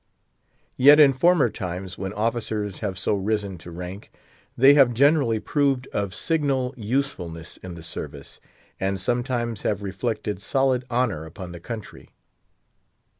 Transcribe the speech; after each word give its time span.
Yet, 0.77 0.99
in 0.99 1.13
former 1.13 1.51
times, 1.51 1.95
when 1.95 2.11
officers 2.13 2.79
have 2.79 2.97
so 2.97 3.13
risen 3.13 3.59
to 3.59 3.69
rank, 3.69 4.11
they 4.57 4.73
have 4.73 4.95
generally 4.95 5.39
proved 5.39 5.85
of 5.93 6.15
signal 6.15 6.73
usefulness 6.75 7.57
in 7.57 7.75
the 7.75 7.83
service, 7.83 8.41
and 8.79 8.99
sometimes 8.99 9.61
have 9.61 9.83
reflected 9.83 10.41
solid 10.41 10.85
honour 10.89 11.25
upon 11.27 11.51
the 11.51 11.59
country. 11.59 12.09